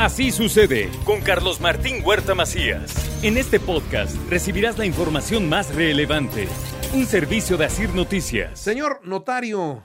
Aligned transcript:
Así 0.00 0.30
sucede 0.30 0.88
con 1.04 1.20
Carlos 1.20 1.60
Martín 1.60 1.96
Huerta 2.02 2.34
Macías. 2.34 3.22
En 3.22 3.36
este 3.36 3.60
podcast 3.60 4.16
recibirás 4.30 4.78
la 4.78 4.86
información 4.86 5.46
más 5.46 5.74
relevante. 5.74 6.48
Un 6.94 7.04
servicio 7.04 7.58
de 7.58 7.66
Asir 7.66 7.94
Noticias. 7.94 8.58
Señor 8.58 9.02
notario 9.04 9.84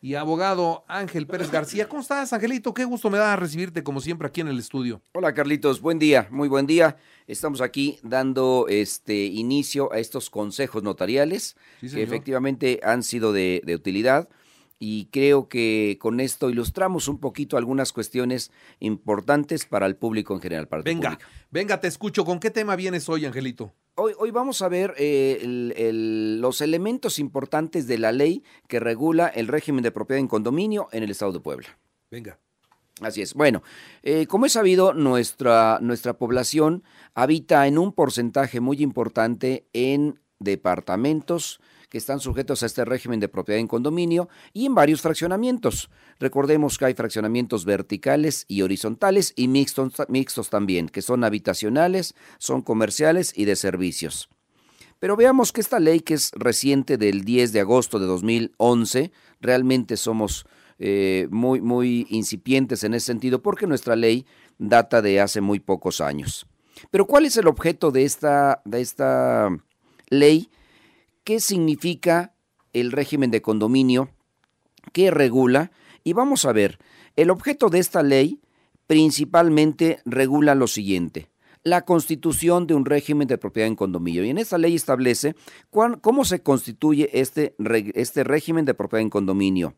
y 0.00 0.16
abogado 0.16 0.84
Ángel 0.88 1.28
Pérez 1.28 1.52
García, 1.52 1.88
¿cómo 1.88 2.02
estás, 2.02 2.32
Angelito? 2.32 2.74
Qué 2.74 2.84
gusto 2.84 3.10
me 3.10 3.18
da 3.18 3.36
recibirte 3.36 3.84
como 3.84 4.00
siempre 4.00 4.26
aquí 4.26 4.40
en 4.40 4.48
el 4.48 4.58
estudio. 4.58 5.02
Hola 5.12 5.32
Carlitos, 5.32 5.80
buen 5.80 6.00
día, 6.00 6.26
muy 6.32 6.48
buen 6.48 6.66
día. 6.66 6.96
Estamos 7.28 7.60
aquí 7.60 8.00
dando 8.02 8.66
este 8.68 9.26
inicio 9.26 9.92
a 9.92 10.00
estos 10.00 10.30
consejos 10.30 10.82
notariales 10.82 11.56
Sí, 11.80 11.90
que 11.90 12.02
efectivamente 12.02 12.80
han 12.82 13.04
sido 13.04 13.32
de, 13.32 13.62
de 13.64 13.76
utilidad 13.76 14.28
y 14.80 15.06
creo 15.06 15.48
que 15.48 15.98
con 16.00 16.20
esto 16.20 16.50
ilustramos 16.50 17.08
un 17.08 17.18
poquito 17.18 17.56
algunas 17.56 17.92
cuestiones 17.92 18.52
importantes 18.78 19.66
para 19.66 19.86
el 19.86 19.96
público 19.96 20.34
en 20.34 20.40
general. 20.40 20.68
Para 20.68 20.82
Venga, 20.82 21.10
público. 21.10 21.30
venga, 21.50 21.80
te 21.80 21.88
escucho. 21.88 22.24
¿Con 22.24 22.38
qué 22.38 22.50
tema 22.50 22.76
vienes 22.76 23.08
hoy, 23.08 23.26
Angelito? 23.26 23.72
Hoy, 23.96 24.12
hoy 24.18 24.30
vamos 24.30 24.62
a 24.62 24.68
ver 24.68 24.94
eh, 24.96 25.40
el- 25.42 25.74
el- 25.76 26.40
los 26.40 26.60
elementos 26.60 27.18
importantes 27.18 27.88
de 27.88 27.98
la 27.98 28.12
ley 28.12 28.44
que 28.68 28.78
regula 28.78 29.26
el 29.26 29.48
régimen 29.48 29.82
de 29.82 29.90
propiedad 29.90 30.20
en 30.20 30.28
condominio 30.28 30.88
en 30.92 31.02
el 31.02 31.10
Estado 31.10 31.32
de 31.32 31.40
Puebla. 31.40 31.76
Venga. 32.10 32.38
Así 33.00 33.22
es. 33.22 33.34
Bueno, 33.34 33.62
eh, 34.02 34.26
como 34.26 34.46
es 34.46 34.52
sabido, 34.52 34.92
nuestra, 34.92 35.78
nuestra 35.80 36.14
población 36.18 36.82
habita 37.14 37.66
en 37.66 37.78
un 37.78 37.92
porcentaje 37.92 38.60
muy 38.60 38.80
importante 38.82 39.66
en 39.72 40.20
departamentos 40.40 41.60
que 41.88 41.98
están 41.98 42.20
sujetos 42.20 42.62
a 42.62 42.66
este 42.66 42.84
régimen 42.84 43.20
de 43.20 43.28
propiedad 43.28 43.60
en 43.60 43.66
condominio 43.66 44.28
y 44.52 44.66
en 44.66 44.74
varios 44.74 45.00
fraccionamientos. 45.00 45.90
Recordemos 46.18 46.78
que 46.78 46.86
hay 46.86 46.94
fraccionamientos 46.94 47.64
verticales 47.64 48.44
y 48.48 48.62
horizontales 48.62 49.32
y 49.36 49.48
mixtos, 49.48 50.50
también, 50.50 50.88
que 50.88 51.02
son 51.02 51.24
habitacionales, 51.24 52.14
son 52.38 52.62
comerciales 52.62 53.32
y 53.36 53.44
de 53.44 53.56
servicios. 53.56 54.28
Pero 54.98 55.16
veamos 55.16 55.52
que 55.52 55.60
esta 55.60 55.78
ley, 55.78 56.00
que 56.00 56.14
es 56.14 56.32
reciente 56.34 56.98
del 56.98 57.24
10 57.24 57.52
de 57.52 57.60
agosto 57.60 57.98
de 57.98 58.06
2011, 58.06 59.12
realmente 59.40 59.96
somos 59.96 60.44
eh, 60.80 61.28
muy, 61.30 61.60
muy 61.60 62.06
incipientes 62.10 62.84
en 62.84 62.94
ese 62.94 63.06
sentido 63.06 63.42
porque 63.42 63.66
nuestra 63.66 63.96
ley 63.96 64.26
data 64.58 65.00
de 65.00 65.20
hace 65.20 65.40
muy 65.40 65.60
pocos 65.60 66.00
años. 66.00 66.46
Pero 66.90 67.06
¿cuál 67.06 67.26
es 67.26 67.36
el 67.36 67.46
objeto 67.46 67.90
de 67.90 68.04
esta, 68.04 68.60
de 68.64 68.80
esta 68.80 69.48
ley? 70.10 70.50
¿Qué 71.28 71.40
significa 71.40 72.32
el 72.72 72.90
régimen 72.90 73.30
de 73.30 73.42
condominio? 73.42 74.08
¿Qué 74.94 75.10
regula? 75.10 75.72
Y 76.02 76.14
vamos 76.14 76.46
a 76.46 76.52
ver, 76.52 76.78
el 77.16 77.28
objeto 77.28 77.68
de 77.68 77.80
esta 77.80 78.02
ley 78.02 78.40
principalmente 78.86 80.00
regula 80.06 80.54
lo 80.54 80.66
siguiente 80.68 81.28
la 81.64 81.84
constitución 81.84 82.66
de 82.66 82.72
un 82.72 82.86
régimen 82.86 83.28
de 83.28 83.36
propiedad 83.36 83.68
en 83.68 83.76
condominio. 83.76 84.24
Y 84.24 84.30
en 84.30 84.38
esta 84.38 84.56
ley 84.56 84.74
establece 84.74 85.36
cómo 85.68 86.24
se 86.24 86.40
constituye 86.40 87.10
este, 87.12 87.54
este 87.94 88.24
régimen 88.24 88.64
de 88.64 88.72
propiedad 88.72 89.02
en 89.02 89.10
condominio. 89.10 89.74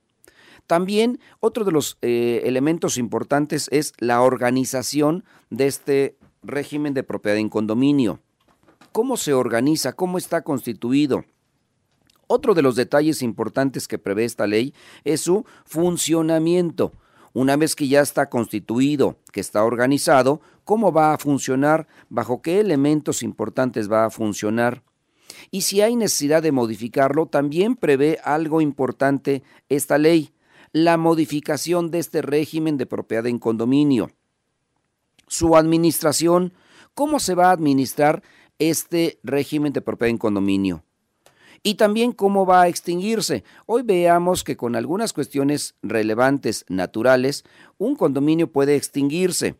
También 0.68 1.18
otro 1.40 1.64
de 1.64 1.72
los 1.72 1.98
eh, 2.00 2.42
elementos 2.44 2.96
importantes 2.96 3.66
es 3.72 3.92
la 3.98 4.22
organización 4.22 5.24
de 5.48 5.66
este 5.66 6.16
régimen 6.44 6.94
de 6.94 7.02
propiedad 7.02 7.38
en 7.38 7.48
condominio. 7.48 8.20
¿Cómo 8.92 9.16
se 9.16 9.32
organiza? 9.32 9.94
¿Cómo 9.94 10.16
está 10.16 10.42
constituido? 10.42 11.24
Otro 12.32 12.54
de 12.54 12.62
los 12.62 12.76
detalles 12.76 13.22
importantes 13.22 13.88
que 13.88 13.98
prevé 13.98 14.24
esta 14.24 14.46
ley 14.46 14.72
es 15.02 15.22
su 15.22 15.44
funcionamiento. 15.64 16.92
Una 17.32 17.56
vez 17.56 17.74
que 17.74 17.88
ya 17.88 18.02
está 18.02 18.30
constituido, 18.30 19.18
que 19.32 19.40
está 19.40 19.64
organizado, 19.64 20.40
¿cómo 20.62 20.92
va 20.92 21.12
a 21.12 21.18
funcionar? 21.18 21.88
¿Bajo 22.08 22.40
qué 22.40 22.60
elementos 22.60 23.24
importantes 23.24 23.90
va 23.90 24.04
a 24.04 24.10
funcionar? 24.10 24.84
Y 25.50 25.62
si 25.62 25.80
hay 25.80 25.96
necesidad 25.96 26.40
de 26.40 26.52
modificarlo, 26.52 27.26
también 27.26 27.74
prevé 27.74 28.20
algo 28.22 28.60
importante 28.60 29.42
esta 29.68 29.98
ley, 29.98 30.32
la 30.70 30.96
modificación 30.98 31.90
de 31.90 31.98
este 31.98 32.22
régimen 32.22 32.76
de 32.76 32.86
propiedad 32.86 33.26
en 33.26 33.40
condominio. 33.40 34.12
Su 35.26 35.56
administración, 35.56 36.52
¿cómo 36.94 37.18
se 37.18 37.34
va 37.34 37.48
a 37.48 37.54
administrar 37.54 38.22
este 38.60 39.18
régimen 39.24 39.72
de 39.72 39.80
propiedad 39.80 40.10
en 40.10 40.18
condominio? 40.18 40.84
Y 41.62 41.74
también 41.74 42.12
cómo 42.12 42.46
va 42.46 42.62
a 42.62 42.68
extinguirse. 42.68 43.44
Hoy 43.66 43.82
veamos 43.82 44.44
que 44.44 44.56
con 44.56 44.76
algunas 44.76 45.12
cuestiones 45.12 45.74
relevantes 45.82 46.64
naturales, 46.68 47.44
un 47.78 47.96
condominio 47.96 48.50
puede 48.50 48.76
extinguirse. 48.76 49.56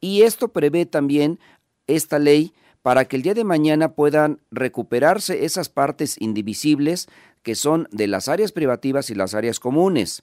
Y 0.00 0.22
esto 0.22 0.48
prevé 0.48 0.84
también 0.84 1.38
esta 1.86 2.18
ley 2.18 2.52
para 2.82 3.06
que 3.06 3.16
el 3.16 3.22
día 3.22 3.34
de 3.34 3.44
mañana 3.44 3.94
puedan 3.94 4.40
recuperarse 4.50 5.44
esas 5.44 5.68
partes 5.68 6.16
indivisibles 6.20 7.08
que 7.42 7.54
son 7.54 7.88
de 7.90 8.06
las 8.06 8.28
áreas 8.28 8.52
privativas 8.52 9.10
y 9.10 9.14
las 9.14 9.34
áreas 9.34 9.58
comunes. 9.58 10.22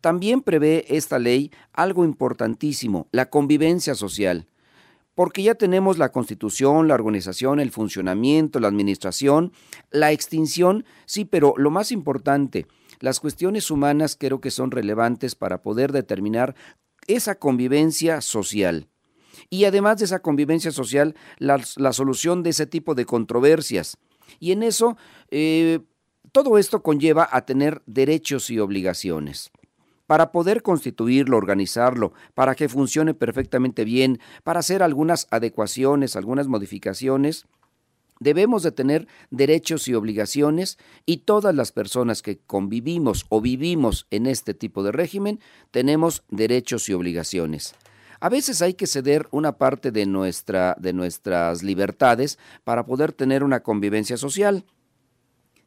También 0.00 0.42
prevé 0.42 0.84
esta 0.88 1.18
ley 1.18 1.50
algo 1.72 2.04
importantísimo, 2.04 3.08
la 3.10 3.30
convivencia 3.30 3.94
social 3.94 4.46
porque 5.14 5.42
ya 5.42 5.54
tenemos 5.54 5.98
la 5.98 6.10
constitución, 6.10 6.88
la 6.88 6.94
organización, 6.94 7.60
el 7.60 7.70
funcionamiento, 7.70 8.60
la 8.60 8.68
administración, 8.68 9.52
la 9.90 10.12
extinción, 10.12 10.84
sí, 11.06 11.24
pero 11.24 11.54
lo 11.56 11.70
más 11.70 11.92
importante, 11.92 12.66
las 13.00 13.20
cuestiones 13.20 13.70
humanas 13.70 14.16
creo 14.18 14.40
que 14.40 14.50
son 14.50 14.70
relevantes 14.70 15.34
para 15.34 15.62
poder 15.62 15.92
determinar 15.92 16.54
esa 17.06 17.34
convivencia 17.34 18.20
social. 18.20 18.88
Y 19.50 19.64
además 19.64 19.98
de 19.98 20.04
esa 20.04 20.20
convivencia 20.20 20.70
social, 20.70 21.14
la, 21.38 21.58
solución 21.92 22.42
de 22.42 22.50
ese 22.50 22.66
tipo 22.66 22.94
de 22.94 23.06
controversias. 23.06 23.96
Y 24.38 24.52
en 24.52 24.62
eso, 24.62 24.96
eh, 25.30 25.80
todo 26.32 26.58
esto 26.58 26.82
conlleva 26.82 27.28
a 27.30 27.44
tener 27.44 27.82
derechos 27.86 28.50
y 28.50 28.58
obligaciones 28.60 29.50
para 30.12 30.30
poder 30.30 30.60
constituirlo, 30.60 31.38
organizarlo, 31.38 32.12
para 32.34 32.54
que 32.54 32.68
funcione 32.68 33.14
perfectamente 33.14 33.82
bien, 33.82 34.20
para 34.44 34.60
hacer 34.60 34.82
algunas 34.82 35.26
adecuaciones, 35.30 36.16
algunas 36.16 36.48
modificaciones, 36.48 37.46
debemos 38.20 38.62
de 38.62 38.72
tener 38.72 39.08
derechos 39.30 39.88
y 39.88 39.94
obligaciones 39.94 40.76
y 41.06 41.24
todas 41.24 41.54
las 41.54 41.72
personas 41.72 42.20
que 42.20 42.36
convivimos 42.36 43.24
o 43.30 43.40
vivimos 43.40 44.06
en 44.10 44.26
este 44.26 44.52
tipo 44.52 44.82
de 44.82 44.92
régimen 44.92 45.40
tenemos 45.70 46.24
derechos 46.28 46.90
y 46.90 46.92
obligaciones. 46.92 47.74
A 48.20 48.28
veces 48.28 48.60
hay 48.60 48.74
que 48.74 48.86
ceder 48.86 49.28
una 49.30 49.56
parte 49.56 49.92
de, 49.92 50.04
nuestra, 50.04 50.76
de 50.78 50.92
nuestras 50.92 51.62
libertades 51.62 52.38
para 52.64 52.84
poder 52.84 53.14
tener 53.14 53.44
una 53.44 53.60
convivencia 53.62 54.18
social. 54.18 54.66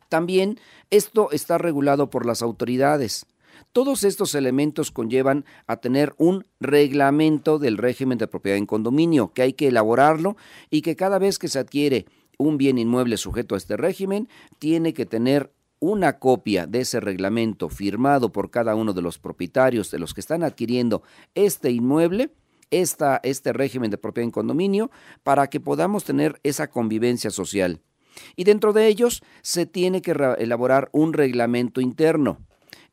También 0.08 0.60
esto 0.92 1.32
está 1.32 1.58
regulado 1.58 2.12
por 2.12 2.28
las 2.28 2.44
autoridades. 2.44 3.26
Todos 3.72 4.04
estos 4.04 4.36
elementos 4.36 4.92
conllevan 4.92 5.46
a 5.68 5.78
tener 5.78 6.14
un 6.18 6.46
reglamento 6.60 7.60
del 7.60 7.78
régimen 7.78 8.18
de 8.18 8.28
propiedad 8.28 8.58
en 8.58 8.66
condominio, 8.66 9.34
que 9.34 9.42
hay 9.42 9.54
que 9.54 9.68
elaborarlo 9.68 10.38
y 10.70 10.82
que 10.82 10.96
cada 10.96 11.20
vez 11.20 11.40
que 11.40 11.48
se 11.48 11.60
adquiere 11.60 12.06
un 12.38 12.58
bien 12.58 12.78
inmueble 12.78 13.18
sujeto 13.18 13.56
a 13.56 13.58
este 13.58 13.78
régimen, 13.78 14.30
tiene 14.60 14.94
que 14.94 15.06
tener 15.06 15.52
una 15.80 16.20
copia 16.20 16.68
de 16.68 16.82
ese 16.82 17.00
reglamento 17.00 17.70
firmado 17.70 18.32
por 18.32 18.50
cada 18.50 18.76
uno 18.76 18.94
de 18.94 19.02
los 19.02 19.20
propietarios, 19.20 19.92
de 19.92 20.00
los 20.00 20.14
que 20.14 20.22
están 20.22 20.44
adquiriendo 20.44 21.04
este 21.36 21.72
inmueble, 21.72 22.32
esta, 22.72 23.20
este 23.24 23.54
régimen 23.54 23.92
de 23.92 23.98
propiedad 23.98 24.26
en 24.26 24.32
condominio, 24.32 24.90
para 25.24 25.48
que 25.48 25.60
podamos 25.60 26.04
tener 26.04 26.40
esa 26.44 26.70
convivencia 26.70 27.30
social. 27.30 27.82
Y 28.36 28.46
dentro 28.46 28.74
de 28.74 28.88
ellos 28.88 29.24
se 29.42 29.66
tiene 29.66 30.02
que 30.02 30.16
elaborar 30.40 30.90
un 30.94 31.14
reglamento 31.14 31.82
interno 31.82 32.40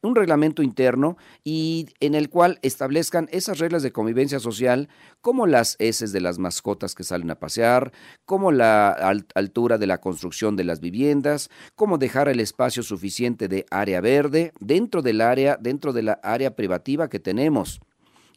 un 0.02 0.16
reglamento 0.16 0.62
interno 0.62 1.16
y 1.44 1.87
en 2.00 2.14
el 2.14 2.28
cual 2.28 2.58
establezcan 2.62 3.28
esas 3.32 3.58
reglas 3.58 3.82
de 3.82 3.93
convivencia 3.93 4.40
social 4.40 4.88
como 5.20 5.46
las 5.46 5.76
heces 5.78 6.12
de 6.12 6.20
las 6.20 6.38
mascotas 6.38 6.94
que 6.94 7.04
salen 7.04 7.31
a 7.31 7.38
pasear, 7.38 7.93
como 8.25 8.52
la 8.52 8.90
altura 9.34 9.78
de 9.78 9.87
la 9.87 10.00
construcción 10.00 10.56
de 10.56 10.64
las 10.64 10.81
viviendas, 10.81 11.50
cómo 11.75 11.99
dejar 11.99 12.28
el 12.28 12.40
espacio 12.40 12.82
suficiente 12.82 13.49
de 13.49 13.64
área 13.70 14.00
verde 14.00 14.52
dentro 14.60 15.02
del 15.02 15.20
área, 15.20 15.56
dentro 15.60 15.93
de 15.93 16.02
la 16.02 16.20
área 16.22 16.56
privativa 16.56 17.08
que 17.08 17.20
tenemos. 17.20 17.81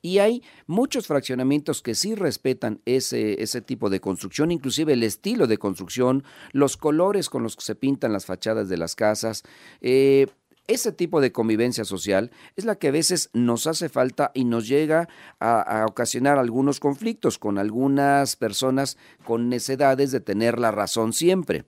Y 0.06 0.20
hay 0.20 0.44
muchos 0.68 1.08
fraccionamientos 1.08 1.82
que 1.82 1.96
sí 1.96 2.14
respetan 2.14 2.80
ese, 2.86 3.42
ese 3.42 3.62
tipo 3.62 3.90
de 3.90 4.00
construcción, 4.00 4.52
inclusive 4.52 4.94
el 4.94 5.02
estilo 5.02 5.48
de 5.48 5.58
construcción, 5.58 6.24
los 6.52 6.78
colores 6.78 7.28
con 7.28 7.42
los 7.42 7.56
que 7.56 7.64
se 7.64 7.74
pintan 7.74 8.14
las 8.14 8.28
fachadas 8.28 8.70
de 8.70 8.78
las 8.78 8.96
casas. 8.96 9.42
Eh, 9.82 10.28
ese 10.68 10.92
tipo 10.92 11.22
de 11.22 11.32
convivencia 11.32 11.86
social 11.86 12.32
es 12.56 12.66
la 12.66 12.76
que 12.76 12.88
a 12.88 12.92
veces 12.92 13.30
nos 13.34 13.68
hace 13.68 13.90
falta 13.90 14.32
y 14.34 14.46
nos 14.46 14.68
llega 14.68 15.08
a, 15.40 15.86
ocasionar 15.88 16.38
algunos 16.38 16.80
conflictos 16.80 17.38
con 17.38 17.58
algunas 17.58 18.36
personas 18.36 18.98
con 19.24 19.50
necedades 19.50 20.12
de 20.12 20.20
tener 20.20 20.60
la 20.60 20.72
razón 20.72 21.14
siempre. 21.14 21.66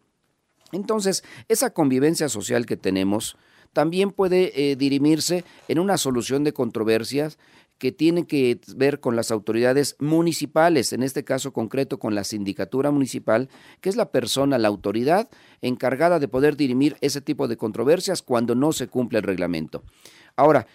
Entonces, 0.72 1.24
esa 1.48 1.70
convivencia 1.70 2.28
social 2.28 2.66
que 2.66 2.78
tenemos 2.78 3.38
también 3.74 4.12
puede 4.12 4.72
eh, 4.72 4.76
dirimirse 4.76 5.44
en 5.68 5.80
una 5.80 5.98
solución 5.98 6.44
de 6.44 6.54
controversias 6.54 7.38
que 7.78 7.92
tiene 7.92 8.26
que 8.26 8.60
ver 8.76 9.00
con 9.00 9.16
las 9.16 9.32
autoridades 9.32 9.96
municipales, 10.00 10.94
en 10.94 11.04
este 11.04 11.24
caso 11.24 11.54
concreto 11.54 12.00
con 12.00 12.16
la 12.16 12.24
sindicatura 12.24 12.92
municipal, 12.92 13.50
que 13.82 13.90
es 13.90 13.96
la 13.96 14.12
persona, 14.12 14.58
la 14.58 14.68
autoridad 14.68 15.30
encargada 15.62 16.20
de 16.20 16.28
poder 16.28 16.58
dirimir 16.58 16.98
ese 17.02 17.22
tipo 17.22 17.48
de 17.48 17.58
controversias 17.58 18.22
cuando 18.22 18.56
no 18.56 18.74
se 18.74 18.88
cumple 18.88 19.20
el 19.20 19.24
reglamento. 19.24 19.84
Ahora, 20.36 20.68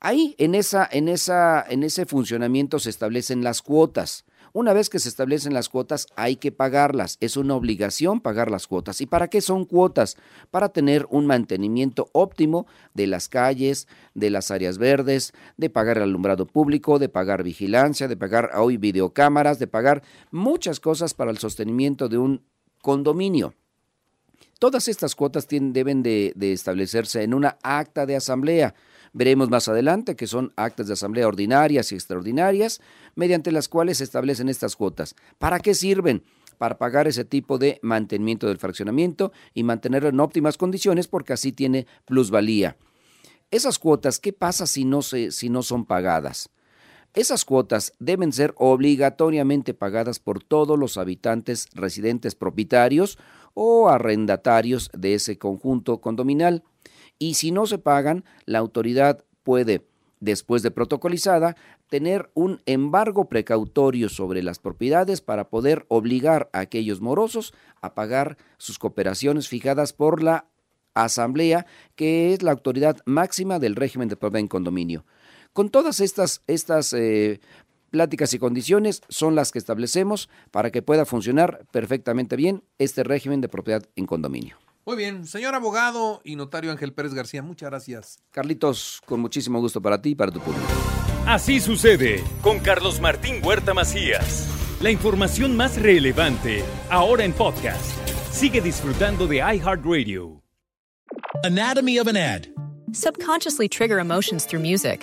ahí 0.00 0.34
en, 0.38 0.54
esa, 0.54 0.88
en, 0.90 1.08
esa, 1.08 1.64
en 1.68 1.82
ese 1.82 2.06
funcionamiento 2.06 2.78
se 2.78 2.90
establecen 2.90 3.42
las 3.42 3.62
cuotas. 3.62 4.24
Una 4.56 4.72
vez 4.72 4.88
que 4.88 4.98
se 4.98 5.10
establecen 5.10 5.52
las 5.52 5.68
cuotas, 5.68 6.06
hay 6.16 6.36
que 6.36 6.50
pagarlas. 6.50 7.18
Es 7.20 7.36
una 7.36 7.54
obligación 7.54 8.22
pagar 8.22 8.50
las 8.50 8.66
cuotas. 8.66 9.02
¿Y 9.02 9.06
para 9.06 9.28
qué 9.28 9.42
son 9.42 9.66
cuotas? 9.66 10.16
Para 10.50 10.70
tener 10.70 11.06
un 11.10 11.26
mantenimiento 11.26 12.08
óptimo 12.12 12.66
de 12.94 13.06
las 13.06 13.28
calles, 13.28 13.86
de 14.14 14.30
las 14.30 14.50
áreas 14.50 14.78
verdes, 14.78 15.34
de 15.58 15.68
pagar 15.68 15.98
el 15.98 16.04
alumbrado 16.04 16.46
público, 16.46 16.98
de 16.98 17.10
pagar 17.10 17.42
vigilancia, 17.42 18.08
de 18.08 18.16
pagar 18.16 18.52
hoy 18.56 18.78
videocámaras, 18.78 19.58
de 19.58 19.66
pagar 19.66 20.02
muchas 20.30 20.80
cosas 20.80 21.12
para 21.12 21.30
el 21.30 21.36
sostenimiento 21.36 22.08
de 22.08 22.16
un 22.16 22.42
condominio. 22.80 23.52
Todas 24.58 24.88
estas 24.88 25.14
cuotas 25.14 25.46
deben 25.48 26.02
de, 26.02 26.32
de 26.34 26.52
establecerse 26.52 27.22
en 27.22 27.34
una 27.34 27.58
acta 27.62 28.06
de 28.06 28.16
asamblea. 28.16 28.74
Veremos 29.12 29.50
más 29.50 29.68
adelante 29.68 30.16
que 30.16 30.26
son 30.26 30.52
actas 30.56 30.86
de 30.86 30.94
asamblea 30.94 31.28
ordinarias 31.28 31.92
y 31.92 31.94
extraordinarias, 31.94 32.80
mediante 33.14 33.52
las 33.52 33.68
cuales 33.68 33.98
se 33.98 34.04
establecen 34.04 34.48
estas 34.48 34.76
cuotas. 34.76 35.14
¿Para 35.38 35.60
qué 35.60 35.74
sirven? 35.74 36.22
Para 36.58 36.78
pagar 36.78 37.06
ese 37.06 37.24
tipo 37.24 37.58
de 37.58 37.78
mantenimiento 37.82 38.48
del 38.48 38.56
fraccionamiento 38.56 39.30
y 39.52 39.62
mantenerlo 39.62 40.08
en 40.08 40.20
óptimas 40.20 40.56
condiciones 40.56 41.06
porque 41.06 41.34
así 41.34 41.52
tiene 41.52 41.86
plusvalía. 42.06 42.76
Esas 43.50 43.78
cuotas, 43.78 44.18
¿qué 44.18 44.32
pasa 44.32 44.66
si 44.66 44.84
no, 44.84 45.02
se, 45.02 45.32
si 45.32 45.50
no 45.50 45.62
son 45.62 45.84
pagadas? 45.84 46.48
Esas 47.14 47.44
cuotas 47.44 47.92
deben 47.98 48.32
ser 48.32 48.54
obligatoriamente 48.56 49.72
pagadas 49.72 50.18
por 50.18 50.42
todos 50.42 50.78
los 50.78 50.98
habitantes 50.98 51.68
residentes 51.72 52.34
propietarios 52.34 53.18
o 53.58 53.88
arrendatarios 53.88 54.90
de 54.92 55.14
ese 55.14 55.38
conjunto 55.38 56.02
condominal 56.02 56.62
y 57.18 57.34
si 57.34 57.50
no 57.50 57.66
se 57.66 57.78
pagan, 57.78 58.24
la 58.44 58.58
autoridad 58.58 59.24
puede, 59.42 59.86
después 60.20 60.62
de 60.62 60.70
protocolizada, 60.70 61.56
tener 61.88 62.30
un 62.34 62.60
embargo 62.66 63.30
precautorio 63.30 64.10
sobre 64.10 64.42
las 64.42 64.58
propiedades 64.58 65.22
para 65.22 65.48
poder 65.48 65.86
obligar 65.88 66.50
a 66.52 66.60
aquellos 66.60 67.00
morosos 67.00 67.54
a 67.80 67.94
pagar 67.94 68.36
sus 68.58 68.78
cooperaciones 68.78 69.48
fijadas 69.48 69.94
por 69.94 70.22
la 70.22 70.46
asamblea, 70.92 71.64
que 71.94 72.34
es 72.34 72.42
la 72.42 72.52
autoridad 72.52 72.98
máxima 73.06 73.58
del 73.58 73.74
régimen 73.74 74.08
de 74.08 74.16
propiedad 74.16 74.40
en 74.40 74.48
condominio. 74.48 75.06
Con 75.54 75.70
todas 75.70 76.00
estas, 76.00 76.42
estas 76.46 76.92
eh, 76.92 77.40
pláticas 77.96 78.34
y 78.34 78.38
condiciones 78.38 79.00
son 79.08 79.34
las 79.34 79.52
que 79.52 79.58
establecemos 79.58 80.28
para 80.50 80.70
que 80.70 80.82
pueda 80.82 81.06
funcionar 81.06 81.64
perfectamente 81.72 82.36
bien 82.36 82.62
este 82.76 83.04
régimen 83.04 83.40
de 83.40 83.48
propiedad 83.48 83.82
en 83.96 84.04
condominio. 84.04 84.58
Muy 84.84 84.98
bien, 84.98 85.26
señor 85.26 85.54
abogado 85.54 86.20
y 86.24 86.36
notario 86.36 86.70
Ángel 86.70 86.92
Pérez 86.92 87.14
García, 87.14 87.40
muchas 87.40 87.70
gracias. 87.70 88.18
Carlitos, 88.32 89.00
con 89.06 89.20
muchísimo 89.20 89.60
gusto 89.60 89.80
para 89.80 90.02
ti 90.02 90.10
y 90.10 90.14
para 90.14 90.30
tu 90.30 90.40
público. 90.40 90.66
Así 91.26 91.58
sucede 91.58 92.22
con 92.42 92.58
Carlos 92.58 93.00
Martín 93.00 93.40
Huerta 93.42 93.72
Macías. 93.72 94.46
La 94.82 94.90
información 94.90 95.56
más 95.56 95.80
relevante, 95.80 96.62
ahora 96.90 97.24
en 97.24 97.32
podcast. 97.32 97.96
Sigue 98.30 98.60
disfrutando 98.60 99.26
de 99.26 99.36
iHeartRadio. 99.38 100.42
Anatomy 101.44 101.98
of 101.98 102.08
an 102.08 102.18
ad. 102.18 102.48
Subconsciously 102.92 103.70
trigger 103.70 103.98
emotions 103.98 104.44
through 104.44 104.60
music. 104.60 105.00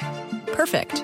Perfect. 0.56 1.04